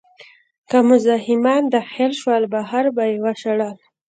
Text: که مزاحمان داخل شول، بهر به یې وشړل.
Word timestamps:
که 0.69 0.77
مزاحمان 0.89 1.63
داخل 1.73 2.11
شول، 2.19 2.43
بهر 2.53 2.83
به 2.95 3.03
یې 3.11 3.17
وشړل. 3.23 3.73